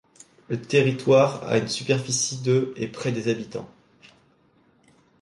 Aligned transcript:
Le 0.47 0.59
territoire 0.59 1.43
a 1.47 1.59
une 1.59 1.67
superficie 1.67 2.41
de 2.41 2.73
et 2.75 2.87
près 2.87 3.11
de 3.11 3.29
habitants. 3.29 3.69